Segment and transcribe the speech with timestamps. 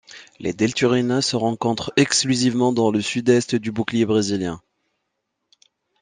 [0.39, 4.59] Les Delturinae se rencontrent exclusivement dans le sud-est du bouclier brésilien.